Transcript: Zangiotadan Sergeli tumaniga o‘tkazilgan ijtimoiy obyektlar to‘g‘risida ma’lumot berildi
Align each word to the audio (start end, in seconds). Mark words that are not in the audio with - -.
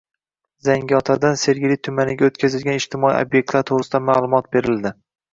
Zangiotadan 0.67 1.35
Sergeli 1.41 1.75
tumaniga 1.87 2.29
o‘tkazilgan 2.29 2.77
ijtimoiy 2.81 3.17
obyektlar 3.19 3.67
to‘g‘risida 3.71 4.01
ma’lumot 4.07 4.49
berildi 4.57 4.93